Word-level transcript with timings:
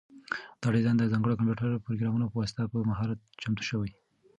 دا 0.61 0.67
ډیزاین 0.75 0.95
د 0.99 1.03
ځانګړو 1.11 1.37
کمپیوټري 1.39 1.83
پروګرامونو 1.85 2.25
په 2.31 2.35
واسطه 2.41 2.61
په 2.71 2.77
مهارت 2.89 3.19
چمتو 3.41 3.63
شوی. 3.69 3.91